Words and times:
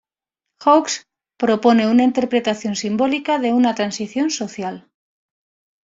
Hawkes 0.61 1.05
propone 1.37 1.85
una 1.87 2.03
interpretación 2.03 2.75
simbólica 2.75 3.37
de 3.37 3.53
una 3.53 3.75
transición 3.75 4.31
social. 4.31 4.89